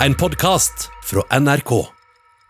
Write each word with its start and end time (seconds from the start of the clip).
En 0.00 0.14
podkast 0.14 0.90
fra 1.08 1.22
NRK. 1.40 1.70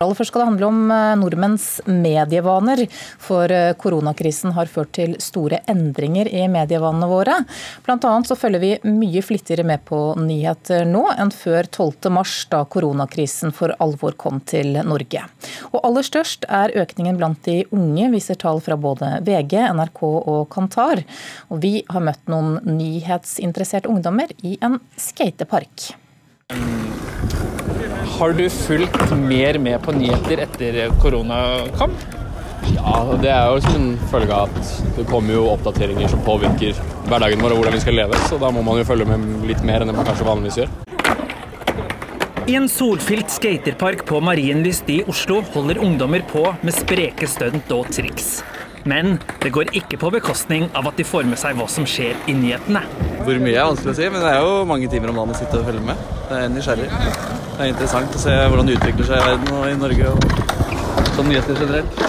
Aller 0.02 0.16
først 0.18 0.32
skal 0.32 0.42
det 0.42 0.46
handle 0.48 0.66
om 0.66 0.90
eh, 0.90 1.12
nordmenns 1.16 1.66
medievaner. 1.86 2.80
For 3.22 3.52
eh, 3.54 3.70
koronakrisen 3.78 4.50
har 4.56 4.66
ført 4.66 4.90
til 4.98 5.14
store 5.22 5.60
endringer 5.70 6.26
i 6.26 6.42
medievanene 6.50 7.06
våre. 7.06 7.36
Blant 7.86 8.04
annet 8.04 8.26
så 8.26 8.36
følger 8.36 8.64
vi 8.64 8.72
mye 8.90 9.22
flittigere 9.22 9.62
med 9.68 9.84
på 9.86 10.00
nyheter 10.18 10.82
nå 10.90 11.04
enn 11.14 11.30
før 11.30 11.70
12.3, 11.70 12.24
da 12.50 12.64
koronakrisen 12.66 13.54
for 13.54 13.76
alvor 13.78 14.18
kom 14.18 14.42
til 14.42 14.80
Norge. 14.82 15.22
Og 15.70 15.78
aller 15.86 16.08
størst 16.08 16.48
er 16.50 16.74
økningen 16.82 17.20
blant 17.20 17.46
de 17.46 17.60
unge, 17.70 18.10
viser 18.16 18.40
tall 18.42 18.58
fra 18.64 18.74
både 18.74 19.20
VG, 19.28 19.54
NRK 19.78 20.02
og 20.08 20.42
Kantar. 20.50 21.06
Og 21.54 21.62
vi 21.62 21.76
har 21.94 22.02
møtt 22.10 22.26
noen 22.26 22.58
nyhetsinteresserte 22.66 23.92
ungdommer 23.94 24.34
i 24.42 24.58
en 24.66 24.82
skatepark. 24.98 25.92
Har 28.16 28.32
du 28.32 28.46
fulgt 28.50 29.10
mer 29.12 29.58
med 29.60 29.82
på 29.84 29.92
nyheter 29.92 30.40
etter 30.46 30.76
korona 31.02 31.40
kom? 31.76 31.92
Ja, 32.72 33.02
det 33.20 33.28
er 33.28 33.50
jo 33.52 33.58
som 33.60 33.74
en 33.76 33.90
følge 34.08 34.32
av 34.32 34.54
at 34.56 34.70
det 34.96 35.04
kommer 35.10 35.36
jo 35.36 35.42
oppdateringer 35.52 36.08
som 36.08 36.22
påvirker 36.24 36.80
hverdagen 37.10 37.44
vår 37.44 37.52
og 37.52 37.60
hvordan 37.60 37.76
vi 37.76 37.82
skal 37.84 37.98
leve, 38.00 38.16
så 38.24 38.38
da 38.40 38.48
må 38.48 38.64
man 38.64 38.80
jo 38.80 38.86
følge 38.88 39.04
med 39.10 39.44
litt 39.50 39.60
mer 39.68 39.84
enn 39.84 39.92
det 39.92 39.98
man 39.98 40.08
kanskje 40.08 40.30
vanligvis 40.30 40.62
gjør. 40.62 40.72
I 42.48 42.56
en 42.56 42.70
solfylt 42.72 43.28
skaterpark 43.36 44.06
på 44.08 44.22
Marienlyst 44.24 44.88
i 44.96 45.02
Oslo 45.12 45.42
holder 45.52 45.82
ungdommer 45.84 46.24
på 46.32 46.46
med 46.62 46.72
spreke 46.72 47.28
stunt 47.28 47.68
og 47.76 47.92
triks. 47.92 48.38
Men 48.86 49.16
det 49.42 49.50
går 49.54 49.72
ikke 49.74 49.98
på 49.98 50.12
bekostning 50.14 50.68
av 50.78 50.86
at 50.86 50.98
de 50.98 51.06
får 51.06 51.26
med 51.26 51.40
seg 51.40 51.56
hva 51.58 51.66
som 51.70 51.86
skjer 51.88 52.14
i 52.30 52.34
nyhetene. 52.38 52.84
Hvor 53.26 53.40
mye 53.42 53.56
er 53.58 53.66
vanskelig 53.66 53.92
å 53.92 53.96
si, 53.98 54.10
men 54.14 54.22
det 54.22 54.30
er 54.30 54.44
jo 54.46 54.60
mange 54.70 54.90
timer 54.92 55.10
om 55.10 55.18
dagen 55.18 55.34
å 55.34 55.38
sitte 55.40 55.58
og 55.58 55.66
følge 55.66 55.82
med. 55.88 56.04
Det 56.28 56.38
er 56.38 56.52
nysgjerrig. 56.54 56.86
Det 57.56 57.64
er 57.64 57.72
interessant 57.72 58.14
å 58.14 58.22
se 58.22 58.36
hvordan 58.36 58.70
det 58.70 58.76
utvikler 58.78 59.08
seg 59.08 59.18
i 59.18 59.26
verden 59.32 59.56
og 59.56 59.66
i 59.66 59.80
Norge, 59.80 60.12
og 60.12 61.10
som 61.16 61.26
nyheter 61.26 61.58
generelt. 61.58 62.06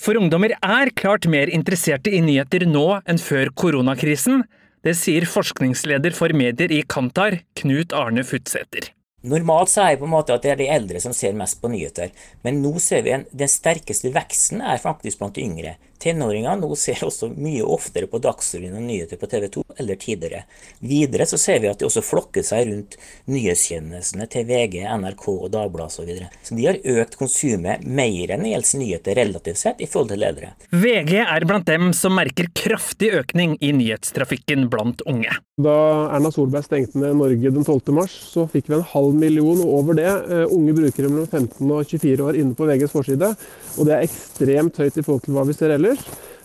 For 0.00 0.16
ungdommer 0.16 0.54
er 0.54 0.94
klart 0.96 1.26
mer 1.28 1.50
interesserte 1.52 2.14
i 2.14 2.22
nyheter 2.24 2.64
nå 2.68 2.86
enn 3.04 3.20
før 3.20 3.50
koronakrisen. 3.64 4.46
Det 4.86 4.94
sier 4.96 5.26
forskningsleder 5.28 6.14
for 6.16 6.32
medier 6.32 6.72
i 6.72 6.80
Kantar, 6.88 7.42
Knut 7.58 7.92
Arne 7.92 8.24
Futsæter. 8.24 8.92
Normalt 9.28 9.68
så 9.68 9.82
er 9.84 9.92
det 9.92 10.00
på 10.00 10.06
en 10.06 10.14
måte 10.14 10.32
at 10.32 10.46
det 10.46 10.54
er 10.54 10.60
de 10.62 10.70
eldre 10.72 11.02
som 11.04 11.12
ser 11.12 11.34
mest 11.36 11.58
på 11.60 11.68
nyheter, 11.68 12.14
men 12.46 12.62
nå 12.62 12.78
ser 12.80 13.02
vi 13.04 13.12
en, 13.12 13.26
den 13.36 13.50
sterkeste 13.52 14.14
veksten 14.14 14.62
er 14.64 14.80
faktisk 14.80 15.20
blant 15.20 15.36
de 15.36 15.44
yngre. 15.44 15.74
Tenåringer 16.00 16.56
nå 16.56 16.70
ser 16.80 17.02
også 17.04 17.28
mye 17.36 17.64
oftere 17.64 18.08
på 18.08 18.20
Dagsrevyen 18.22 18.78
og 18.78 18.86
nyheter 18.86 19.20
på 19.20 19.28
TV 19.28 19.48
2 19.52 19.64
eller 19.82 19.98
tidligere. 20.00 20.44
Videre 20.80 21.26
så 21.28 21.38
ser 21.38 21.60
vi 21.60 21.68
at 21.68 21.80
de 21.80 21.88
også 21.88 22.02
flokker 22.04 22.44
seg 22.46 22.70
rundt 22.70 22.96
nyhetstjenestene 23.28 24.26
til 24.32 24.46
VG, 24.48 24.80
NRK 24.88 25.26
og 25.34 25.50
Dagbladet 25.52 25.90
osv. 25.90 26.00
Så, 26.00 26.06
videre. 26.08 26.30
så 26.42 26.56
de 26.56 26.66
har 26.66 26.80
økt 27.02 27.18
konsumet 27.20 27.84
mer 27.84 28.32
enn 28.32 28.46
gjelder 28.48 28.80
nyheter 28.80 29.20
relativt 29.20 29.60
sett 29.60 29.84
i 29.84 29.88
forhold 29.90 30.14
til 30.14 30.22
ledere. 30.24 30.54
VG 30.72 31.14
er 31.20 31.46
blant 31.48 31.68
dem 31.68 31.92
som 31.96 32.16
merker 32.16 32.48
kraftig 32.56 33.12
økning 33.20 33.58
i 33.60 33.72
nyhetstrafikken 33.76 34.70
blant 34.72 35.04
unge. 35.08 35.36
Da 35.60 35.76
Erna 36.14 36.30
Solberg 36.32 36.64
stengte 36.64 37.00
ned 37.00 37.18
Norge 37.18 37.52
den 37.52 37.64
12. 37.64 37.92
mars, 37.92 38.14
så 38.32 38.46
fikk 38.48 38.70
vi 38.70 38.78
en 38.78 38.86
halv 38.94 39.16
million 39.20 39.60
og 39.60 39.74
over 39.80 39.98
det 39.98 40.08
uh, 40.08 40.46
unge 40.48 40.72
brukere 40.76 41.10
mellom 41.10 41.28
15 41.28 41.60
og 41.68 41.84
24 41.84 42.28
år 42.30 42.38
inne 42.40 42.56
på 42.56 42.68
VGs 42.68 42.94
forside. 42.94 43.32
Og 43.76 43.88
det 43.88 43.96
er 43.96 44.06
ekstremt 44.06 44.80
høyt 44.80 44.96
i 44.96 45.04
forhold 45.04 45.26
til 45.26 45.36
hva 45.36 45.44
vi 45.48 45.56
ser 45.56 45.74
ellers. 45.74 45.89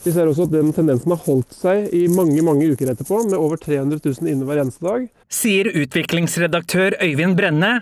Vi 0.05 0.13
ser 0.13 0.29
også 0.29 0.45
at 0.45 0.53
den 0.53 0.69
tendensen 0.75 1.13
har 1.13 1.21
holdt 1.25 1.55
seg 1.55 1.89
i 1.95 2.05
mange 2.11 2.43
mange 2.45 2.67
uker 2.71 2.91
etterpå, 2.93 3.23
med 3.25 3.37
over 3.39 3.57
300 3.61 3.97
000 4.05 4.29
inne 4.29 4.45
hver 4.45 4.61
eneste 4.61 4.85
dag. 4.85 5.07
Sier 5.33 5.71
utviklingsredaktør 5.73 6.97
Øyvind 7.01 7.37
Brenne. 7.39 7.73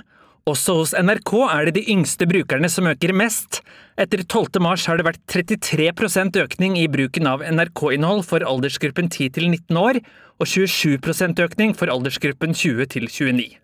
Også 0.48 0.76
hos 0.76 0.92
NRK 1.00 1.32
er 1.48 1.68
det 1.70 1.78
de 1.78 1.86
yngste 1.94 2.28
brukerne 2.28 2.68
som 2.72 2.88
øker 2.92 3.14
mest. 3.16 3.62
Etter 4.00 4.26
12. 4.26 4.60
mars 4.64 4.84
har 4.90 5.00
det 5.00 5.08
vært 5.08 5.22
33% 5.32 6.40
økning 6.42 6.76
i 6.82 6.90
bruken 6.92 7.30
av 7.32 7.46
NRK-innhold 7.48 8.26
for 8.28 8.44
aldersgruppen 8.44 9.08
10 9.08 9.30
til 9.38 9.48
19 9.54 9.80
år, 9.80 10.02
og 10.44 10.50
27% 10.50 11.40
økning 11.46 11.76
for 11.80 11.92
aldersgruppen 11.92 12.56
20 12.56 12.92
til 12.92 13.08
29. 13.08 13.63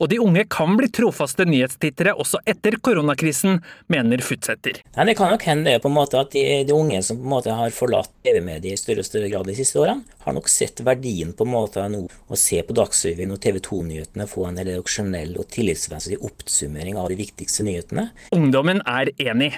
Og 0.00 0.08
de 0.08 0.16
unge 0.18 0.46
kan 0.48 0.78
bli 0.78 0.88
trofaste 0.88 1.44
nyhetstittere 1.44 2.14
også 2.16 2.40
etter 2.48 2.78
koronakrisen, 2.80 3.58
mener 3.92 4.22
Futsæter. 4.24 4.80
Det 4.80 5.16
kan 5.18 5.32
nok 5.34 5.44
hende 5.44 5.74
det 5.74 5.82
på 5.84 5.90
en 5.90 5.96
måte 5.98 6.20
at 6.20 6.32
de, 6.32 6.44
de, 6.64 6.72
unge 6.72 7.02
som 7.04 7.18
på 7.20 7.26
en 7.26 7.34
måte 7.34 7.56
har 7.56 7.74
forlatt 7.76 8.12
TV-mediet 8.24 8.78
i 8.78 8.80
større 8.80 9.04
og 9.04 9.08
større 9.10 9.28
grad 9.28 9.50
de 9.50 9.56
siste 9.58 9.80
årene, 9.82 10.06
har 10.24 10.36
nok 10.36 10.48
sett 10.48 10.80
verdien 10.86 11.34
på 11.36 11.44
en 11.44 11.52
måte 11.52 11.84
av 11.84 11.92
nå 11.92 12.06
å 12.08 12.38
se 12.38 12.62
på 12.64 12.76
Dagsrevyen 12.76 13.34
og 13.34 13.42
TV 13.44 13.60
2-nyhetene, 13.66 14.28
få 14.30 14.48
en 14.48 14.60
redaksjonell 14.62 15.36
og 15.40 15.50
tillitsvennlig 15.52 16.20
oppsummering 16.24 16.96
av 17.00 17.10
de 17.12 17.20
viktigste 17.20 17.66
nyhetene. 17.68 18.08
Ungdommen 18.36 18.80
er 18.88 19.12
enig. 19.20 19.52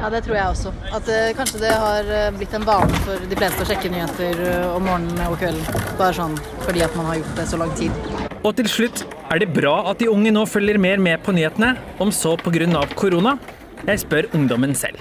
Ja, 0.00 0.10
det 0.12 0.24
tror 0.24 0.36
jeg 0.36 0.48
også. 0.48 0.72
At 0.92 1.08
uh, 1.08 1.30
kanskje 1.36 1.60
det 1.62 1.72
har 1.84 2.08
uh, 2.08 2.28
blitt 2.36 2.56
en 2.56 2.66
vane 2.68 3.04
for 3.06 3.24
de 3.28 3.40
fleste 3.40 3.64
å 3.64 3.68
sjekke 3.68 3.92
nyheter 3.92 4.44
uh, 4.44 4.76
om 4.76 4.84
morgenen 4.88 5.24
og 5.28 5.40
kvelden. 5.40 5.82
Bare 6.00 6.12
sånn 6.16 6.36
fordi 6.64 6.84
at 6.84 6.96
man 7.00 7.12
har 7.12 7.20
gjort 7.20 7.36
det 7.40 7.50
så 7.52 7.60
lang 7.60 7.76
tid. 7.80 8.23
Og 8.44 8.52
til 8.58 8.66
slutt, 8.68 9.06
er 9.32 9.40
det 9.40 9.46
bra 9.56 9.72
at 9.88 10.02
de 10.02 10.10
unge 10.12 10.28
nå 10.34 10.42
følger 10.44 10.76
mer 10.76 11.00
med 11.00 11.22
på 11.24 11.32
nyhetene, 11.32 11.78
om 11.96 12.10
så 12.12 12.34
pga. 12.36 12.82
korona? 12.94 13.38
Jeg 13.86 14.00
spør 14.00 14.28
ungdommen 14.34 14.74
selv. 14.74 14.98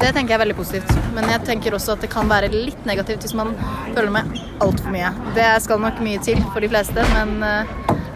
Det 0.00 0.14
tenker 0.14 0.32
jeg 0.32 0.38
er 0.38 0.42
veldig 0.44 0.56
positivt, 0.56 0.90
men 1.14 1.28
jeg 1.28 1.44
tenker 1.44 1.74
også 1.74 1.92
at 1.92 2.00
det 2.00 2.10
kan 2.10 2.28
være 2.28 2.48
litt 2.48 2.86
negativt 2.86 3.20
hvis 3.20 3.34
man 3.34 3.52
følger 3.94 4.10
med 4.10 4.40
altfor 4.64 4.90
mye. 4.96 5.12
Det 5.36 5.50
skal 5.60 5.80
nok 5.80 6.00
mye 6.00 6.18
til 6.24 6.40
for 6.54 6.60
de 6.64 6.72
fleste, 6.72 7.04
men 7.12 7.36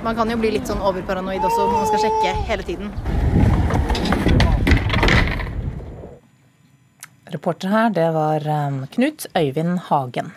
man 0.03 0.17
kan 0.17 0.31
jo 0.33 0.41
bli 0.41 0.55
litt 0.57 0.67
sånn 0.67 0.81
overparanoid 0.81 1.45
også 1.45 1.69
når 1.69 1.79
man 1.83 1.93
skal 1.93 2.07
sjekke 2.07 2.35
hele 2.49 2.65
tiden. 2.65 3.48
Reporter 7.33 7.73
her, 7.73 7.91
det 7.95 8.07
var 8.15 8.45
um, 8.49 8.81
Knut 8.95 9.27
Øyvind 9.37 9.79
Hagen. 9.89 10.31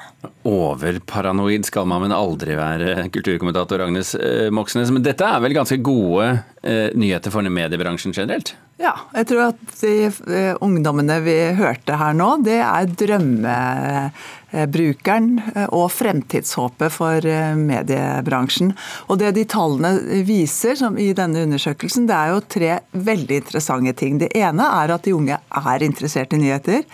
Overparanoid 0.48 1.68
skal 1.68 1.88
man 1.90 2.04
men 2.06 2.16
aldri 2.16 2.58
være, 2.58 3.08
kulturkommentator 3.14 3.84
Agnes 3.86 4.16
eh, 4.16 4.50
Moxnes. 4.54 4.92
Men 4.94 5.06
dette 5.06 5.28
er 5.28 5.44
vel 5.44 5.56
ganske 5.56 5.78
gode 5.84 6.28
eh, 6.64 6.90
nyheter 6.98 7.34
for 7.34 7.46
mediebransjen 7.46 8.16
generelt? 8.16 8.56
Ja, 8.82 8.96
jeg 9.14 9.28
tror 9.30 9.52
at 9.52 9.76
de 9.84 9.94
eh, 10.10 10.56
ungdommene 10.66 11.20
vi 11.22 11.38
hørte 11.60 12.00
her 12.02 12.18
nå, 12.18 12.34
det 12.46 12.58
er 12.66 12.90
drømmebrukeren 12.90 14.40
eh, 14.52 15.68
og 15.70 15.88
fremtidshåpet 15.92 16.94
for 16.94 17.26
eh, 17.26 17.56
mediebransjen. 17.56 18.74
Og 19.08 19.20
det 19.22 19.34
de 19.38 19.48
tallene 19.50 20.22
viser 20.28 20.78
som 20.80 20.98
i 20.98 21.12
denne 21.18 21.46
undersøkelsen, 21.48 22.08
det 22.10 22.18
er 22.18 22.34
jo 22.34 22.46
tre 22.48 22.78
veldig 22.92 23.42
interessante 23.44 23.94
ting. 23.94 24.20
Det 24.22 24.32
ene 24.38 24.68
er 24.84 24.96
at 24.96 25.08
de 25.08 25.16
unge 25.16 25.40
er 25.40 25.88
interessert 25.88 26.34
i 26.34 26.42
nyheter. 26.42 26.86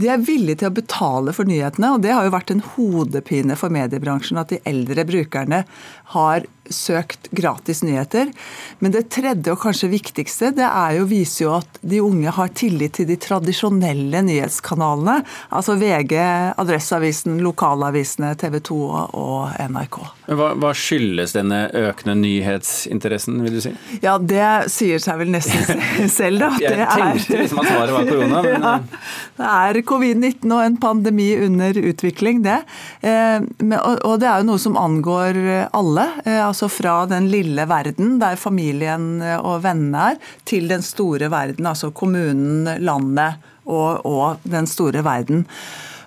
De 0.00 0.08
er 0.08 0.22
villige 0.24 0.62
til 0.62 0.70
å 0.70 0.76
betale 0.78 1.34
for 1.36 1.48
nyhetene, 1.48 1.90
og 1.92 2.00
det 2.04 2.14
har 2.16 2.24
jo 2.24 2.32
vært 2.32 2.54
en 2.54 2.64
hodepine 2.74 3.58
for 3.60 3.72
mediebransjen 3.74 4.40
at 4.40 4.54
de 4.54 4.62
eldre 4.68 5.04
brukerne 5.04 5.64
har 6.14 6.46
søkt 6.70 7.28
gratis 7.34 7.82
nyheter. 7.82 8.30
Men 8.78 8.94
det 8.94 9.08
tredje 9.12 9.52
og 9.52 9.60
kanskje 9.62 9.90
viktigste 9.92 10.52
det 10.56 10.66
er 10.66 10.96
jo, 10.98 11.06
viser 11.10 11.44
jo 11.46 11.54
at 11.58 11.80
de 11.82 12.00
unge 12.04 12.32
har 12.32 12.52
tillit 12.56 12.96
til 12.98 13.08
de 13.08 13.16
tradisjonelle 13.20 14.22
nyhetskanalene. 14.26 15.22
Altså 15.54 15.76
VG, 15.80 16.14
Adresseavisen, 16.60 17.40
lokalavisene, 17.44 18.34
TV 18.38 18.58
2 18.68 18.78
og 19.18 19.56
NRK. 19.72 19.98
Hva, 20.32 20.52
hva, 20.58 20.72
skyldes 20.76 21.34
denne 21.36 21.64
økende 21.76 22.16
nyhetsinteressen, 22.22 23.40
vil 23.44 23.58
du 23.58 23.62
si? 23.64 23.74
Ja, 24.04 24.16
Det 24.18 24.70
sier 24.72 25.02
seg 25.02 25.18
vel 25.22 25.32
nesten 25.34 25.82
selv, 26.18 26.46
da. 26.46 26.52
Jeg 26.62 26.86
tenkte 26.88 27.42
liksom 27.42 27.62
at 27.62 27.70
svaret 27.72 27.96
var 27.96 28.08
korona. 28.08 28.42
Men... 28.46 28.62
Ja, 28.62 28.74
det 29.38 29.50
er 29.52 29.82
covid-19 29.88 30.46
og 30.52 30.62
en 30.64 30.78
pandemi 30.82 31.28
under 31.42 31.76
utvikling, 31.82 32.42
det. 32.46 32.60
Eh, 33.02 33.42
og 33.42 34.14
det 34.22 34.28
er 34.30 34.42
jo 34.42 34.48
noe 34.52 34.62
som 34.62 34.78
angår 34.78 35.40
alle. 35.74 36.06
Eh, 36.24 36.40
altså 36.62 36.82
fra 36.82 37.06
den 37.10 37.26
lille 37.26 37.64
verden, 37.66 38.20
der 38.20 38.38
familien 38.38 39.18
og 39.42 39.64
vennene 39.64 40.12
er, 40.12 40.18
til 40.46 40.68
den 40.70 40.82
store 40.82 41.30
verden, 41.30 41.66
altså 41.66 41.90
kommunen, 41.90 42.68
landet 42.78 43.40
og, 43.66 44.06
og 44.06 44.38
den 44.46 44.66
store 44.66 45.02
verden. 45.02 45.42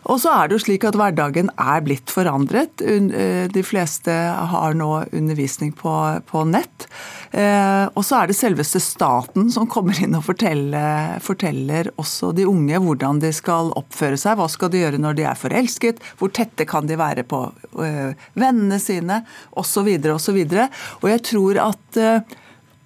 Og 0.06 0.20
så 0.22 0.32
er 0.38 0.48
det 0.48 0.58
jo 0.58 0.64
slik 0.66 0.86
at 0.86 0.98
hverdagen 0.98 1.50
er 1.58 1.82
blitt 1.86 2.12
forandret. 2.14 2.82
Eh, 2.86 3.48
de 3.50 3.64
fleste 3.66 4.14
har 4.14 4.78
nå 4.78 4.90
undervisning 5.10 5.74
på, 5.76 5.94
på 6.30 6.44
nett. 6.50 6.88
Eh, 7.32 7.86
og 7.90 8.06
så 8.06 8.22
er 8.22 8.30
det 8.30 8.38
selveste 8.38 8.82
staten 8.84 9.50
som 9.54 9.70
kommer 9.72 9.98
inn 10.04 10.18
og 10.18 10.28
forteller, 10.28 11.18
forteller, 11.26 11.90
også 12.02 12.32
de 12.38 12.46
unge 12.50 12.80
hvordan 12.86 13.22
de 13.24 13.34
skal 13.36 13.74
oppføre 13.80 14.20
seg. 14.22 14.38
Hva 14.38 14.50
skal 14.52 14.72
de 14.74 14.84
gjøre 14.84 15.02
når 15.02 15.18
de 15.18 15.28
er 15.28 15.42
forelsket? 15.42 16.02
Hvor 16.20 16.34
tette 16.36 16.70
kan 16.70 16.90
de 16.90 17.00
være 17.02 17.26
på 17.26 17.48
øh, 17.82 18.14
vennene 18.38 18.80
sine? 18.82 19.24
Osv. 19.58 19.90
osv. 20.14 20.42
Og 20.46 21.06
og 21.06 21.12
jeg 21.12 21.22
tror 21.26 21.60
at 21.66 21.98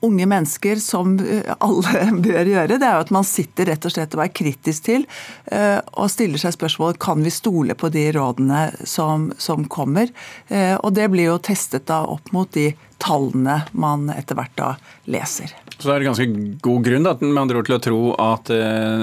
unge 0.02 0.26
mennesker, 0.26 0.76
som 0.76 1.20
eh, 1.20 1.54
alle 1.60 2.04
bør 2.26 2.52
gjøre, 2.52 2.78
det 2.80 2.88
er 2.88 2.98
jo 2.98 3.06
at 3.06 3.14
man 3.14 3.28
sitter 3.28 3.70
rett 3.72 3.88
og 3.88 3.94
slett 3.94 4.16
og 4.16 4.24
er 4.24 4.34
kritisk 4.34 4.86
til 4.88 5.06
eh, 5.52 5.80
og 6.00 6.12
stiller 6.12 6.42
seg 6.42 6.56
spørsmål 6.56 7.00
kan 7.02 7.24
vi 7.26 7.34
stole 7.34 7.76
på 7.80 7.92
de 7.94 8.06
rådene 8.16 8.70
som, 8.88 9.30
som 9.38 9.68
kommer. 9.72 10.12
Eh, 10.48 10.76
og 10.78 10.94
det 10.96 11.10
blir 11.12 11.32
jo 11.32 11.40
testet 11.44 11.88
da 11.90 12.04
opp 12.08 12.32
mot 12.36 12.52
de 12.56 12.72
tallene 13.00 13.62
man 13.72 14.10
etter 14.14 14.40
hvert 14.40 14.56
da 14.60 14.72
leser. 15.12 15.54
Så 15.80 15.94
er 15.94 16.02
det 16.02 16.10
ganske 16.10 16.28
god 16.64 16.88
grunn 16.88 17.08
da, 17.08 17.16
med 17.24 17.40
andre 17.40 17.62
ord 17.62 17.70
til 17.70 17.78
å 17.78 17.84
tro 17.84 18.00
at 18.20 18.50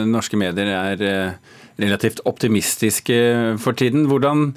norske 0.05 0.37
medier 0.37 0.69
er 0.69 1.05
relativt 1.81 2.21
optimistiske 2.29 3.17
for 3.63 3.79
tiden. 3.81 4.05
Hvordan 4.11 4.51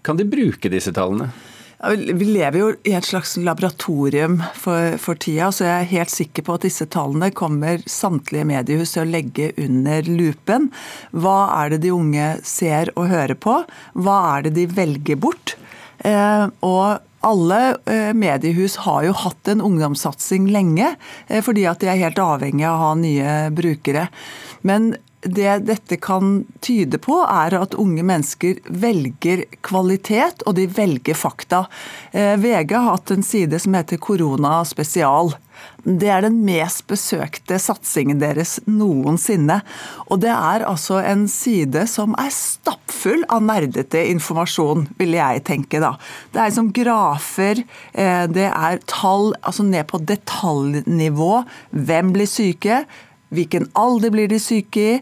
kan 0.00 0.16
de 0.16 0.24
bruke 0.24 0.72
disse 0.72 0.94
tallene? 0.96 1.28
Vi 1.78 2.26
lever 2.26 2.58
jo 2.58 2.68
i 2.90 2.92
et 2.98 3.06
slags 3.06 3.36
laboratorium 3.38 4.40
for, 4.58 4.96
for, 4.98 5.18
tida, 5.22 5.52
så 5.54 5.68
jeg 5.68 5.74
er 5.84 5.92
helt 5.92 6.10
sikker 6.10 6.46
på 6.46 6.56
at 6.56 6.64
disse 6.66 6.88
tallene 6.90 7.30
kommer 7.30 7.84
samtlige 7.86 8.48
mediehus 8.50 8.96
til 8.96 9.04
å 9.04 9.10
legge 9.12 9.52
under 9.62 10.08
lupen. 10.10 10.72
Hva 11.14 11.38
er 11.60 11.76
det 11.76 11.84
de 11.86 11.94
unge 11.94 12.32
ser 12.42 12.90
og 12.96 13.12
hører 13.12 13.38
på? 13.38 13.60
Hva 13.94 14.18
er 14.32 14.48
det 14.48 14.56
de 14.58 14.66
velger 14.74 15.22
bort? 15.22 15.54
Eh, 16.02 16.46
og 16.66 16.98
alle 17.28 17.60
eh, 17.86 18.10
mediehus 18.14 18.80
har 18.82 19.06
jo 19.06 19.14
hatt 19.22 19.50
en 19.50 19.62
ungdomssatsing 19.62 20.50
lenge, 20.50 20.96
eh, 21.26 21.42
fordi 21.46 21.66
at 21.70 21.82
de 21.82 21.92
er 21.92 22.02
helt 22.02 22.18
avhengig 22.22 22.66
av 22.66 22.74
å 22.74 22.86
ha 22.88 22.94
nye 22.98 23.38
brukere. 23.54 24.08
Men 24.66 24.96
det 25.20 25.58
dette 25.66 25.96
kan 25.96 26.44
tyde 26.60 26.98
på, 27.02 27.18
er 27.26 27.56
at 27.58 27.74
unge 27.78 28.04
mennesker 28.06 28.60
velger 28.70 29.44
kvalitet, 29.66 30.44
og 30.46 30.54
de 30.58 30.68
velger 30.70 31.18
fakta. 31.18 31.64
Eh, 32.12 32.36
VG 32.38 32.76
har 32.76 32.92
hatt 32.92 33.10
en 33.10 33.26
side 33.26 33.58
som 33.58 33.74
heter 33.74 33.98
Korona 33.98 34.60
spesial. 34.68 35.34
Det 35.82 36.06
er 36.12 36.22
den 36.22 36.42
mest 36.46 36.84
besøkte 36.90 37.58
satsingen 37.58 38.20
deres 38.20 38.58
noensinne. 38.68 39.60
Og 40.06 40.20
det 40.22 40.30
er 40.30 40.66
altså 40.68 41.00
en 41.02 41.26
side 41.30 41.86
som 41.90 42.14
er 42.20 42.30
stappfull 42.34 43.24
av 43.32 43.42
nerdete 43.46 44.04
informasjon, 44.12 44.86
vil 45.00 45.16
jeg 45.18 45.42
tenke 45.48 45.82
da. 45.82 45.94
Det 46.34 46.44
er 46.44 46.54
som 46.54 46.70
grafer, 46.74 47.64
eh, 47.92 48.24
det 48.30 48.50
er 48.52 48.82
tall 48.86 49.32
altså 49.42 49.66
ned 49.66 49.88
på 49.90 50.02
detaljnivå. 50.06 51.32
Hvem 51.74 52.14
blir 52.14 52.30
syke? 52.30 52.84
Hvilken 53.34 53.68
alder 53.76 54.12
blir 54.14 54.30
de 54.30 54.38
syke 54.40 54.84
i? 54.94 54.98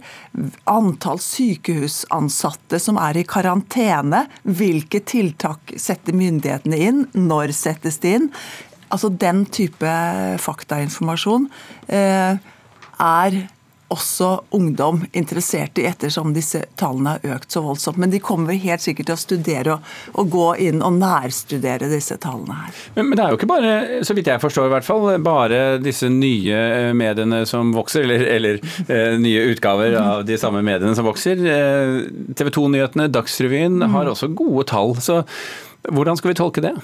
Antall 0.70 1.20
sykehusansatte 1.22 2.80
som 2.82 2.98
er 2.98 3.20
i 3.20 3.26
karantene? 3.28 4.24
Hvilke 4.42 5.02
tiltak 5.06 5.76
setter 5.78 6.16
myndighetene 6.16 6.80
inn? 6.88 7.04
Når 7.14 7.54
settes 7.56 8.00
de 8.02 8.16
inn? 8.18 8.30
Altså 8.90 9.10
Den 9.10 9.44
type 9.50 9.92
faktainformasjon 10.42 11.48
eh, 11.90 12.38
er 13.02 13.38
også 13.92 14.28
ungdom 14.56 15.04
interessert 15.12 15.78
i, 15.78 15.86
ettersom 15.86 16.32
disse 16.34 16.64
tallene 16.78 17.16
har 17.16 17.36
økt 17.36 17.54
så 17.54 17.62
voldsomt. 17.62 18.00
Men 18.02 18.10
de 18.10 18.20
kommer 18.22 18.58
helt 18.58 18.82
sikkert 18.82 19.10
til 19.10 19.16
å 19.16 19.20
studere 19.20 19.76
og, 19.76 19.90
og 20.18 20.30
gå 20.32 20.46
inn 20.66 20.82
og 20.84 20.98
nærstudere 20.98 21.90
disse 21.92 22.18
tallene 22.22 22.58
her. 22.64 22.80
Men, 22.96 23.10
men, 23.10 23.16
det 23.18 23.24
er 23.24 23.34
jo 23.34 23.40
ikke 23.40 23.50
bare, 23.50 23.74
så 24.06 24.16
vidt 24.16 24.30
jeg 24.32 24.42
forstår 24.42 24.68
i 24.68 24.74
hvert 24.74 24.88
fall, 24.88 25.08
bare 25.22 25.60
disse 25.82 26.10
nye 26.12 26.62
eh, 26.80 26.90
mediene 26.98 27.44
som 27.48 27.70
vokser, 27.76 28.06
eller, 28.06 28.26
eller 28.36 28.60
eh, 28.86 29.14
nye 29.22 29.46
utgaver 29.52 29.98
av 30.00 30.26
de 30.26 30.38
samme 30.40 30.64
mediene 30.66 30.96
som 30.98 31.06
vokser. 31.06 31.42
Eh, 31.46 31.96
TV 32.36 32.50
2-nyhetene, 32.58 33.10
Dagsrevyen 33.14 33.78
mm. 33.84 33.90
har 33.94 34.10
også 34.10 34.32
gode 34.34 34.66
tall. 34.72 34.96
Så 35.02 35.22
hvordan 35.86 36.18
skal 36.18 36.32
vi 36.32 36.40
tolke 36.42 36.64
det? 36.64 36.74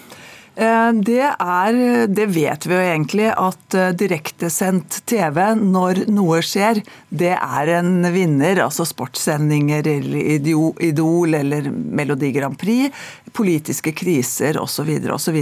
Eh, 0.55 0.93
det 0.93 1.25
er, 1.25 1.79
det 2.13 2.27
vet 2.35 2.67
vi 2.69 2.77
jo 2.77 2.81
egentlig, 2.85 3.29
at 3.31 3.77
eh, 3.79 3.93
direktesendt 3.97 4.99
TV, 5.09 5.39
når 5.57 6.05
noe 6.13 6.43
skjer, 6.45 6.83
det 7.09 7.33
er 7.39 7.73
en 7.79 8.05
vinner. 8.13 8.61
Altså 8.67 8.85
sportssendinger 8.89 9.89
eller 9.95 10.51
Idol 10.85 11.39
eller 11.39 11.71
Melodi 11.73 12.33
Grand 12.37 12.59
Prix, 12.61 12.93
politiske 13.33 13.95
kriser 13.97 14.59
osv. 14.61 14.91
osv. 15.15 15.39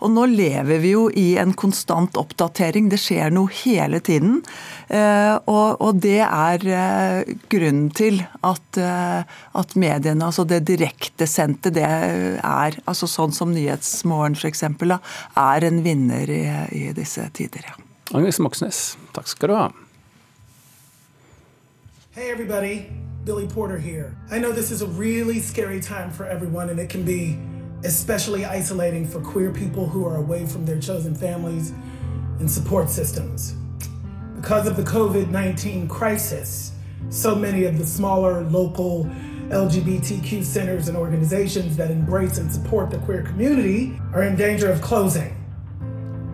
Og 0.00 0.14
nå 0.14 0.24
lever 0.32 0.80
vi 0.80 0.94
jo 0.94 1.04
i 1.12 1.26
en 1.40 1.52
konstant 1.52 2.16
oppdatering. 2.16 2.88
Det 2.88 3.00
skjer 3.02 3.36
noe 3.36 3.52
hele 3.60 4.00
tiden. 4.00 4.40
Eh, 4.88 5.36
og, 5.44 5.84
og 5.84 6.00
det 6.00 6.22
er 6.24 6.64
grunnen 7.52 7.90
til 7.96 8.22
at, 8.46 8.80
at 8.80 9.76
mediene, 9.76 10.24
altså 10.24 10.46
det 10.48 10.62
direktesendte, 10.68 11.72
det 11.74 11.84
er 11.84 12.80
altså 12.88 13.08
sånn 13.10 13.34
som 13.36 13.52
Nyhetsmorgen 13.52 14.36
f.eks. 14.46 14.62
er 15.36 15.64
en 15.64 15.82
vinner 15.82 16.30
i, 16.30 16.42
i 16.72 16.92
disse 16.92 17.30
tider. 17.32 17.64
Ja. 17.66 17.74
Agnes 18.14 18.38
Moxnes, 18.38 18.96
takk 19.12 19.28
skal 19.28 19.48
du 19.48 19.54
ha. 19.54 19.70
Hey 22.14 22.30
everybody, 22.30 22.86
Billy 23.24 23.46
Porter 23.46 23.78
here. 23.78 24.16
I 24.30 24.38
know 24.38 24.52
this 24.52 24.70
is 24.70 24.82
a 24.82 24.86
really 24.86 25.40
scary 25.40 25.80
time 25.80 26.10
for 26.10 26.24
everyone 26.24 26.70
and 26.70 26.78
it 26.78 26.88
can 26.88 27.04
be 27.04 27.36
especially 27.84 28.44
isolating 28.44 29.06
for 29.06 29.20
queer 29.20 29.52
people 29.52 29.86
who 29.86 30.06
are 30.06 30.16
away 30.16 30.46
from 30.46 30.64
their 30.64 30.78
chosen 30.78 31.14
families 31.14 31.72
and 32.38 32.50
support 32.50 32.88
systems. 32.88 33.54
Because 34.36 34.66
of 34.66 34.76
the 34.76 34.82
COVID 34.82 35.30
19 35.30 35.88
crisis, 35.88 36.72
so 37.10 37.34
many 37.34 37.64
of 37.64 37.78
the 37.78 37.86
smaller 37.86 38.42
local 38.42 39.10
LGBTQ 39.50 40.42
centers 40.42 40.88
and 40.88 40.96
organizations 40.96 41.76
that 41.76 41.90
embrace 41.90 42.38
and 42.38 42.50
support 42.50 42.90
the 42.90 42.98
queer 42.98 43.22
community 43.22 43.98
are 44.12 44.24
in 44.24 44.34
danger 44.34 44.70
of 44.70 44.80
closing. 44.80 45.36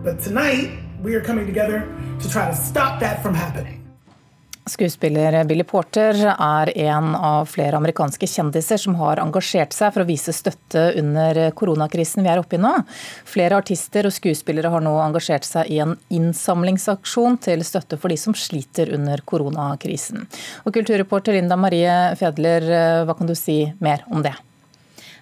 But 0.03 0.19
tonight, 0.19 0.79
we 1.01 1.13
are 1.15 1.21
coming 1.21 1.45
together 1.45 1.87
to 2.19 2.29
try 2.29 2.49
to 2.49 2.55
stop 2.55 2.99
that 3.01 3.21
from 3.21 3.35
happening. 3.35 3.82
Skuespiller 4.65 5.35
Billy 5.43 5.63
Porter 5.67 6.15
er 6.31 6.69
en 6.85 7.15
av 7.17 7.49
flere 7.51 7.75
amerikanske 7.75 8.27
kjendiser 8.31 8.79
som 8.79 8.95
har 8.95 9.19
engasjert 9.19 9.75
seg 9.75 9.91
for 9.91 10.03
å 10.03 10.07
vise 10.07 10.31
støtte 10.35 10.85
under 11.01 11.39
koronakrisen 11.57 12.23
vi 12.23 12.31
er 12.31 12.39
oppe 12.39 12.55
i 12.55 12.61
nå. 12.63 12.71
Flere 13.27 13.59
artister 13.59 14.07
og 14.07 14.15
skuespillere 14.15 14.71
har 14.71 14.85
nå 14.85 14.93
engasjert 15.03 15.43
seg 15.47 15.67
i 15.67 15.81
en 15.83 15.97
innsamlingsaksjon 16.15 17.41
til 17.43 17.65
støtte 17.67 17.99
for 17.99 18.13
de 18.13 18.19
som 18.21 18.37
sliter 18.37 18.93
under 18.95 19.25
koronakrisen. 19.27 20.23
Og 20.63 20.71
Kulturreporter 20.79 21.35
Linda 21.35 21.59
Marie 21.59 22.15
Fedler, 22.19 22.71
hva 23.03 23.19
kan 23.19 23.27
du 23.27 23.35
si 23.35 23.65
mer 23.83 24.07
om 24.07 24.23
det? 24.23 24.37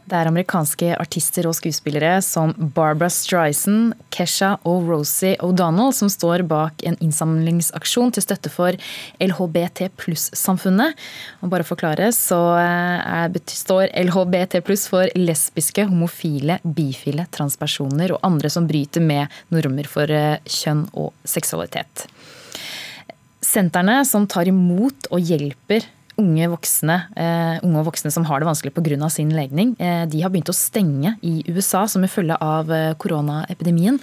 Det 0.09 0.17
er 0.17 0.27
amerikanske 0.27 0.95
artister 0.99 1.45
og 1.47 1.53
skuespillere 1.55 2.15
som 2.25 2.51
Barbara 2.57 3.09
Streisand, 3.13 3.93
Kesha 4.11 4.55
og 4.67 4.89
Rosie 4.89 5.37
O'Donnell 5.45 5.93
som 5.95 6.09
står 6.11 6.43
bak 6.49 6.81
en 6.87 6.97
innsamlingsaksjon 7.03 8.11
til 8.15 8.25
støtte 8.25 8.51
for 8.51 8.75
LHBT 9.21 9.91
pluss-samfunnet. 10.01 10.97
Og 11.41 11.53
bare 11.53 11.67
forklare, 11.67 12.09
så 12.17 12.39
eh, 12.59 13.13
er, 13.21 13.39
står 13.45 13.93
LHBT 14.03 14.59
pluss 14.67 14.87
for 14.91 15.07
lesbiske, 15.15 15.85
homofile, 15.87 16.57
bifile, 16.65 17.27
transpersoner 17.31 18.15
og 18.15 18.25
andre 18.27 18.51
som 18.51 18.67
bryter 18.69 19.05
med 19.05 19.31
normer 19.53 19.89
for 19.89 20.11
eh, 20.11 20.41
kjønn 20.49 20.87
og 20.97 21.13
seksualitet. 21.23 22.07
Sentrene 23.41 24.01
som 24.05 24.27
tar 24.29 24.49
imot 24.49 25.09
og 25.11 25.21
hjelper 25.23 25.87
unge 26.21 26.49
voksne, 26.53 26.97
uh, 27.17 27.57
unge 27.65 27.81
og 27.81 27.89
voksne 27.89 28.11
som 28.13 28.25
har 28.29 28.41
det 28.41 28.47
vanskelig 28.49 28.73
pga. 28.75 29.09
sin 29.09 29.33
legning, 29.35 29.75
uh, 29.81 30.05
de 30.05 30.21
har 30.21 30.29
begynt 30.29 30.51
å 30.53 30.55
stenge 30.55 31.15
i 31.21 31.43
USA 31.49 31.87
som 31.87 32.03
en 32.03 32.11
følge 32.11 32.37
av 32.39 32.69
uh, 32.69 32.93
koronaepidemien. 32.95 33.99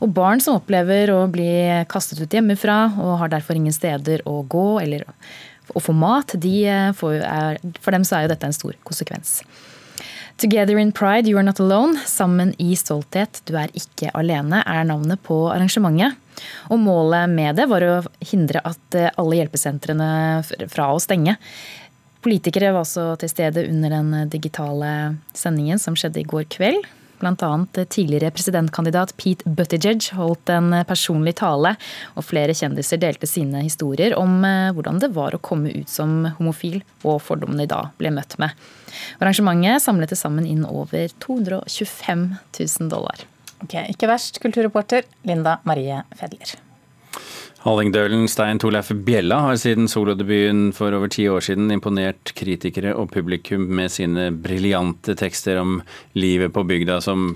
Og 0.00 0.12
barn 0.14 0.40
som 0.40 0.60
opplever 0.60 1.10
å 1.10 1.26
bli 1.26 1.84
kastet 1.88 2.20
ut 2.20 2.32
hjemmefra 2.32 2.94
og 3.00 3.18
har 3.18 3.28
derfor 3.32 3.56
ingen 3.56 3.72
steder 3.72 4.22
å 4.28 4.42
gå 4.42 4.80
eller 4.80 5.04
å 5.74 5.80
få 5.80 5.94
mat, 5.96 6.36
de 6.36 6.68
får, 6.94 7.22
er, 7.24 7.60
for 7.80 7.96
dem 7.96 8.04
så 8.04 8.18
er 8.18 8.26
jo 8.26 8.34
dette 8.34 8.46
en 8.46 8.56
stor 8.56 8.76
konsekvens. 8.84 9.40
Together 10.36 10.78
in 10.78 10.90
Pride, 10.92 11.28
You 11.28 11.38
Are 11.38 11.46
Not 11.46 11.60
Alone, 11.60 12.00
Sammen 12.06 12.54
i 12.58 12.74
stolthet, 12.76 13.40
Du 13.46 13.54
er 13.56 13.70
ikke 13.72 14.10
alene, 14.18 14.64
er 14.66 14.84
navnet 14.88 15.22
på 15.22 15.36
arrangementet. 15.52 16.18
Og 16.74 16.80
målet 16.82 17.30
med 17.30 17.54
det 17.56 17.68
var 17.70 17.84
å 17.86 18.00
hindre 18.18 18.60
at 18.66 18.98
eh, 18.98 19.12
alle 19.14 19.38
hjelpesentrene 19.38 20.08
fra 20.72 20.88
å 20.90 20.98
stenge. 21.02 21.36
Politikere 22.24 22.72
var 22.74 22.82
også 22.82 23.12
til 23.20 23.30
stede 23.30 23.66
under 23.68 23.94
den 23.94 24.28
digitale 24.32 24.90
sendingen 25.36 25.78
som 25.78 25.94
skjedde 25.94 26.24
i 26.24 26.28
går 26.28 26.48
kveld. 26.50 26.82
Annet 27.22 27.78
tidligere 27.92 28.32
presidentkandidat 28.34 29.14
Pete 29.20 29.48
Buttigieg 29.48 30.10
holdt 30.16 30.50
en 30.52 30.72
personlig 30.88 31.36
tale, 31.40 31.74
og 32.14 32.26
flere 32.26 32.56
kjendiser 32.56 33.00
delte 33.02 33.28
sine 33.30 33.62
historier 33.64 34.16
om 34.18 34.42
eh, 34.44 34.72
hvordan 34.74 35.00
det 35.02 35.12
var 35.14 35.34
å 35.34 35.42
komme 35.42 35.72
ut 35.72 35.90
som 35.90 36.26
homofil, 36.38 36.82
og 37.04 37.22
fordommene 37.22 37.64
de 37.64 37.70
da 37.70 37.82
ble 38.00 38.12
møtt 38.14 38.38
med. 38.42 38.52
Arrangementet 39.20 39.84
samlet 39.84 40.12
til 40.12 40.20
sammen 40.20 40.46
inn 40.48 40.66
over 40.66 41.08
225 41.24 42.28
000 42.58 42.92
dollar. 42.92 43.24
Ok, 43.64 43.78
Ikke 43.88 44.10
verst, 44.10 44.42
kulturreporter 44.42 45.06
Linda 45.24 45.58
Marie 45.64 46.02
Fedler. 46.18 46.58
Hallingdølen 47.64 48.26
Stein 48.28 48.58
Torleif 48.60 48.90
Bjella 49.06 49.38
har 49.40 49.56
siden 49.56 49.86
solodebuten 49.88 50.66
for 50.76 50.92
over 50.92 51.08
ti 51.08 51.24
år 51.32 51.40
siden 51.46 51.72
imponert 51.72 52.34
kritikere 52.36 52.92
og 52.92 53.08
publikum 53.14 53.64
med 53.78 53.88
sine 53.94 54.26
briljante 54.36 55.14
tekster 55.16 55.62
om 55.62 55.78
livet 56.12 56.52
på 56.52 56.66
bygda 56.68 56.98
som 57.00 57.30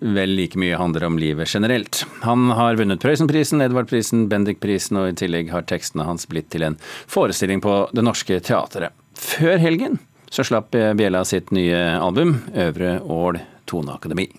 vel 0.00 0.32
like 0.38 0.56
mye 0.56 0.80
handler 0.80 1.04
om 1.10 1.20
livet 1.20 1.52
generelt. 1.52 2.06
Han 2.24 2.48
har 2.56 2.80
vunnet 2.80 3.04
Prøysenprisen, 3.04 3.60
Edvardprisen, 3.60 4.30
Bendik-prisen, 4.32 4.96
og 4.96 5.10
i 5.10 5.18
tillegg 5.20 5.52
har 5.52 5.68
tekstene 5.68 6.08
hans 6.08 6.24
blitt 6.30 6.48
til 6.54 6.64
en 6.64 6.80
forestilling 7.04 7.60
på 7.60 7.82
Det 7.92 8.06
Norske 8.06 8.40
Teatret. 8.40 8.96
Før 9.12 9.60
helgen 9.60 10.00
så 10.32 10.46
slapp 10.46 10.72
Bjella 10.72 11.20
sitt 11.28 11.52
nye 11.52 11.98
album, 12.00 12.38
Øvre 12.56 13.02
Ål 13.04 13.44
Toneakademi. 13.68 14.30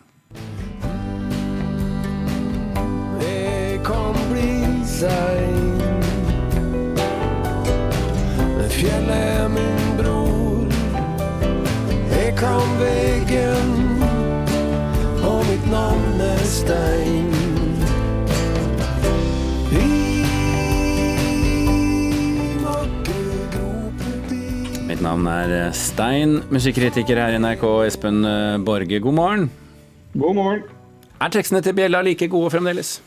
Sein. 5.02 5.82
Men 8.58 8.70
fjellet 8.70 9.18
er 9.18 9.48
min 9.50 9.96
bror. 9.98 10.68
Jeg 12.12 12.34
kan 12.38 12.76
veggen, 12.82 13.72
og 15.26 15.40
mitt 15.50 15.66
navn 15.72 16.22
er 16.26 16.44
Stein. 16.50 17.32
Mitt 24.92 25.02
navn 25.02 25.26
er 25.32 25.72
Stein, 25.78 26.42
musikkritiker 26.52 27.24
her 27.24 27.38
i 27.38 27.42
NRK, 27.42 27.66
Espen 27.88 28.22
Borge. 28.68 29.00
God 29.00 29.18
morgen. 29.18 29.50
God 30.14 30.38
morgen. 30.38 30.70
Er 31.22 31.30
tekstene 31.34 31.62
til 31.62 31.74
Bjella 31.78 32.02
like 32.06 32.28
gode 32.30 32.52
fremdeles? 32.54 33.00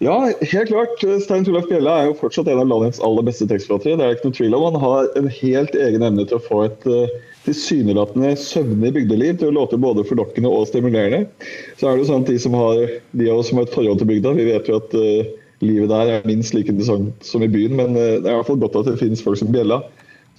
Ja, 0.00 0.32
helt 0.40 0.68
klart. 0.68 1.02
Stein 1.20 1.44
Torleif 1.44 1.66
Bjella 1.68 1.98
er 2.00 2.06
jo 2.08 2.14
fortsatt 2.16 2.46
en 2.48 2.62
av 2.62 2.68
landets 2.70 3.02
aller 3.04 3.24
beste 3.26 3.44
tekstforfattere. 3.50 3.98
Det 4.00 4.04
er 4.06 4.14
ikke 4.14 4.30
noe 4.30 4.36
tvil 4.38 4.54
om. 4.56 4.62
Han 4.70 4.80
har 4.80 5.10
en 5.20 5.28
helt 5.28 5.76
egen 5.76 6.06
evne 6.06 6.24
til 6.24 6.38
å 6.38 6.44
få 6.46 6.62
et 6.70 6.86
uh, 6.88 7.12
tilsynelatende 7.44 8.30
søvnig 8.40 8.94
bygdeliv 8.96 9.42
til 9.42 9.50
å 9.50 9.56
låte 9.58 9.76
både 9.82 10.06
forlokkende 10.08 10.48
og 10.48 10.64
stimulerende. 10.70 11.28
Så 11.76 11.90
er 11.90 11.98
det 11.98 12.06
jo 12.06 12.08
sånn 12.14 12.24
at 12.24 12.32
de, 12.32 12.38
som 12.40 12.56
har, 12.56 12.80
de 13.12 13.28
av 13.28 13.42
oss 13.42 13.52
som 13.52 13.60
har 13.60 13.68
et 13.68 13.76
forhold 13.76 14.00
til 14.00 14.08
bygda, 14.14 14.34
vi 14.40 14.48
vet 14.48 14.72
jo 14.72 14.80
at 14.80 14.96
uh, 14.96 15.36
livet 15.68 15.92
der 15.92 16.14
er 16.16 16.26
minst 16.32 16.56
like 16.56 16.72
interessant 16.72 17.12
som 17.20 17.44
i 17.44 17.52
byen. 17.52 17.76
Men 17.76 17.92
uh, 17.92 18.16
det 18.24 18.24
er 18.24 18.32
i 18.32 18.40
hvert 18.40 18.48
fall 18.54 18.64
godt 18.64 18.80
at 18.80 18.88
det 18.94 18.98
finnes 19.04 19.20
folk 19.28 19.36
som 19.44 19.52
Bjella 19.52 19.82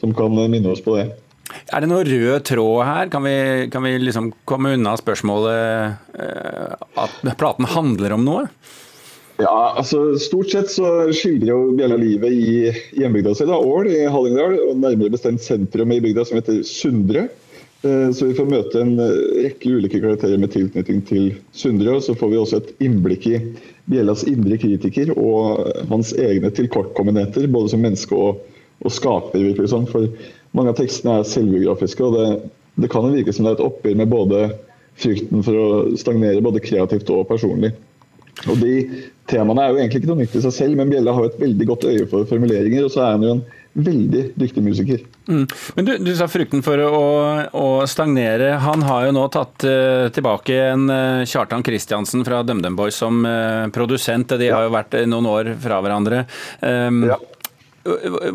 som 0.02 0.18
kan 0.18 0.42
minne 0.42 0.74
oss 0.74 0.82
på 0.82 0.98
det. 0.98 1.12
Er 1.70 1.86
det 1.86 1.94
noe 1.94 2.02
rød 2.10 2.50
tråd 2.50 2.86
her? 2.90 3.14
Kan 3.14 3.30
vi, 3.30 3.40
kan 3.70 3.86
vi 3.86 4.00
liksom 4.02 4.34
komme 4.50 4.74
unna 4.74 4.98
spørsmålet 4.98 6.16
at 6.98 7.36
platen 7.38 7.70
handler 7.70 8.18
om 8.18 8.26
noe? 8.26 8.48
Ja, 9.42 9.74
altså 9.78 10.16
Stort 10.22 10.52
sett 10.54 10.70
så 10.70 10.88
skildrer 11.16 11.54
jo 11.54 11.76
Bjella 11.78 11.98
livet 11.98 12.34
i 12.36 12.72
hjembygda 13.00 13.34
si, 13.38 13.48
Ål 13.48 13.88
i 13.90 14.04
Hallingdal. 14.12 14.58
og 14.68 14.78
Nærmere 14.82 15.14
bestemt 15.16 15.42
sentrum 15.42 15.94
i 15.96 16.02
bygda 16.04 16.26
som 16.28 16.38
heter 16.38 16.62
Sundre. 16.68 17.30
Så 17.82 18.28
vi 18.30 18.36
får 18.38 18.46
møte 18.46 18.84
en 18.84 18.94
rekke 19.02 19.72
ulike 19.74 19.98
karakterer 20.04 20.38
med 20.38 20.52
tilknytning 20.54 21.02
til 21.10 21.32
Sundre. 21.58 21.96
og 21.98 22.04
Så 22.06 22.14
får 22.14 22.30
vi 22.30 22.38
også 22.38 22.60
et 22.62 22.74
innblikk 22.86 23.26
i 23.32 23.40
Bjellas 23.90 24.28
indre 24.30 24.60
kritiker 24.62 25.10
og 25.18 25.66
hans 25.90 26.14
egne 26.14 26.52
tilkortkommenheter, 26.54 27.50
både 27.50 27.74
som 27.74 27.82
menneske 27.82 28.14
og, 28.14 28.44
og 28.86 28.94
skaper. 28.94 29.42
virker 29.42 29.66
det. 29.66 29.86
For 29.90 30.06
mange 30.54 30.76
av 30.76 30.78
tekstene 30.78 31.18
er 31.18 31.32
selvbiografiske, 31.32 32.06
og 32.06 32.20
det, 32.20 32.52
det 32.84 32.92
kan 32.94 33.10
virke 33.10 33.34
som 33.34 33.48
det 33.48 33.56
er 33.56 33.58
et 33.58 33.66
oppgjør 33.72 33.98
med 34.04 34.14
både 34.14 34.44
frykten 35.02 35.42
for 35.42 35.58
å 35.58 35.70
stagnere 35.98 36.46
både 36.46 36.62
kreativt 36.62 37.10
og 37.10 37.26
personlig. 37.32 37.74
Og 38.50 38.60
De 38.62 38.76
temaene 39.30 39.64
er 39.64 39.72
jo 39.72 39.80
egentlig 39.80 40.02
ikke 40.02 40.12
noe 40.12 40.22
nytt 40.24 40.36
i 40.36 40.44
seg 40.44 40.54
selv, 40.56 40.78
men 40.80 40.92
Bjella 40.92 41.14
har 41.16 41.26
jo 41.26 41.32
et 41.32 41.42
veldig 41.42 41.68
godt 41.70 41.88
øye 41.88 42.08
for 42.12 42.28
formuleringer, 42.30 42.86
og 42.88 42.94
så 42.94 43.06
er 43.06 43.14
han 43.16 43.26
jo 43.26 43.34
en 43.38 43.44
veldig 43.86 44.24
dyktig 44.36 44.64
musiker. 44.66 45.04
Mm. 45.30 45.46
Men 45.78 45.88
du, 45.88 45.92
du, 46.04 46.12
sa 46.18 46.28
frykten 46.28 46.64
for 46.66 46.82
å, 46.84 47.04
å, 47.56 47.68
stagnere. 47.88 48.58
Han 48.66 48.84
har 48.88 49.08
jo 49.08 49.14
nå 49.16 49.24
tatt 49.32 49.68
uh, 49.68 50.10
tilbake 50.12 50.58
en 50.74 50.90
uh, 50.92 51.24
Kjartan 51.30 51.64
Kristiansen 51.64 52.26
fra 52.28 52.42
DumDum 52.44 52.76
Boys 52.76 53.00
som 53.00 53.24
uh, 53.24 53.70
produsent. 53.72 54.36
De 54.42 54.52
har 54.52 54.68
jo 54.68 54.76
vært 54.76 55.00
noen 55.08 55.32
år 55.32 55.54
fra 55.64 55.80
hverandre. 55.84 56.26
Um, 56.60 57.06
ja. 57.14 57.20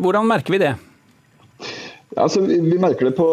Hvordan 0.01 0.25
merker 0.27 0.57
vi 0.57 0.63
det? 0.65 0.73
Altså, 2.17 2.41
vi 2.41 2.79
merker 2.81 3.09
Det 3.09 3.17
på, 3.17 3.27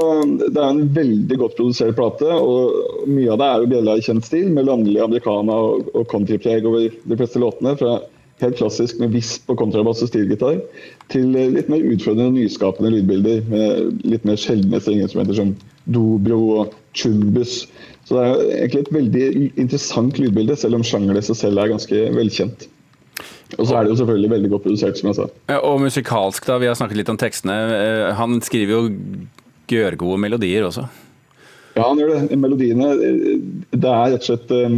det 0.45 0.61
er 0.61 0.71
en 0.71 0.89
veldig 0.97 1.39
godt 1.41 1.57
produsert 1.57 1.97
plate. 1.97 2.29
og 2.29 3.09
Mye 3.09 3.33
av 3.33 3.41
det 3.41 3.47
er 3.47 3.63
jo 3.63 3.71
Bjella 3.73 3.95
i 3.97 4.05
kjent 4.05 4.27
stil, 4.27 4.51
med 4.53 4.69
landlig 4.69 5.01
americana 5.01 5.57
og, 5.69 5.89
og 5.95 6.05
countrypreg 6.11 6.67
over 6.69 6.91
de 6.93 7.19
fleste 7.21 7.41
låtene. 7.41 7.77
Fra 7.81 7.97
helt 8.43 8.59
klassisk 8.59 8.99
med 9.01 9.15
visp 9.15 9.49
og 9.53 9.61
kontrabass 9.61 10.03
og 10.05 10.11
stilgitar, 10.11 10.59
til 11.13 11.31
litt 11.55 11.71
mer 11.71 11.85
utfordrende 11.87 12.33
og 12.33 12.39
nyskapende 12.39 12.91
lydbilder 12.97 13.45
med 13.51 14.05
litt 14.11 14.27
mer 14.27 14.41
sjeldne 14.41 14.81
strengeinstrumenter 14.83 15.39
som 15.39 15.55
dobro 15.95 16.41
og 16.59 16.75
chumbus. 16.99 17.65
Så 18.05 18.19
det 18.19 18.25
er 18.25 18.55
egentlig 18.59 18.85
et 18.85 18.95
veldig 18.99 19.27
interessant 19.63 20.19
lydbilde, 20.21 20.59
selv 20.61 20.81
om 20.81 20.87
sjangeren 20.87 21.21
i 21.21 21.25
seg 21.25 21.41
selv 21.41 21.63
er 21.63 21.73
ganske 21.73 22.07
velkjent. 22.19 22.67
Og 23.59 23.69
så 23.69 23.77
er 23.77 23.85
det 23.85 23.93
jo 23.93 24.01
selvfølgelig 24.01 24.31
veldig 24.33 24.51
godt 24.55 24.67
produsert, 24.67 24.99
som 24.99 25.11
jeg 25.11 25.19
sa. 25.21 25.59
Og 25.61 25.81
musikalsk, 25.83 26.47
da. 26.49 26.59
Vi 26.63 26.69
har 26.71 26.77
snakket 26.79 27.03
litt 27.03 27.13
om 27.13 27.21
tekstene. 27.21 27.57
Han 28.19 28.41
skriver 28.43 28.75
jo 28.75 28.83
gørgode 29.71 30.21
melodier 30.21 30.67
også. 30.67 30.89
Ja, 31.75 31.89
han 31.89 31.99
gjør 31.99 32.13
det. 32.13 32.39
Melodiene 32.39 32.89
Det 32.95 33.91
er 33.91 34.13
rett 34.13 34.23
og 34.23 34.29
slett 34.29 34.53
um, 34.55 34.77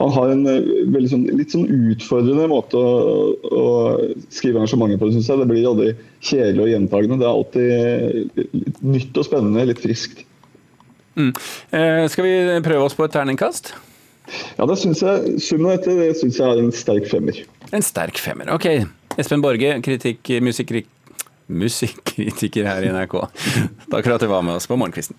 Han 0.00 0.14
har 0.16 0.32
en 0.32 0.42
sånn, 1.06 1.28
litt 1.38 1.54
sånn 1.54 1.68
utfordrende 1.70 2.48
måte 2.50 2.80
å, 2.80 3.28
å 3.54 3.66
skrive 4.34 4.58
arrangementer 4.58 4.98
på, 4.98 5.12
syns 5.14 5.30
jeg. 5.30 5.40
Det 5.40 5.48
blir 5.50 5.68
aldri 5.70 5.92
kjedelig 6.18 6.64
og 6.64 6.72
gjentagende. 6.72 7.20
Det 7.22 7.28
er 7.28 7.34
alltid 7.38 8.84
nytt 8.96 9.22
og 9.22 9.28
spennende, 9.28 9.68
litt 9.70 9.82
friskt. 9.84 10.24
Mm. 11.14 11.30
Eh, 11.30 12.04
skal 12.10 12.26
vi 12.26 12.36
prøve 12.66 12.88
oss 12.88 12.98
på 12.98 13.06
et 13.06 13.14
terningkast? 13.14 13.76
Ja, 14.58 14.66
det 14.66 14.80
syns 14.80 15.04
jeg. 15.04 15.36
Summen 15.44 15.70
av 15.70 15.78
dette 15.78 15.94
det 16.00 16.16
syns 16.18 16.40
jeg 16.40 16.50
er 16.50 16.64
en 16.64 16.74
sterk 16.74 17.06
femmer. 17.12 17.38
En 17.72 17.82
sterk 17.82 18.18
femmer. 18.20 18.50
Ok. 18.54 18.66
Espen 19.20 19.42
Borge, 19.44 19.76
kritikk, 19.84 20.32
musikkritiker 21.46 22.66
her 22.68 22.84
i 22.84 22.90
NRK. 22.92 23.16
Takk 23.92 24.02
for 24.04 24.14
at 24.16 24.24
du 24.24 24.28
var 24.30 24.44
med 24.46 24.58
oss 24.58 24.66
på 24.68 24.78
Morgenkvisten. 24.80 25.16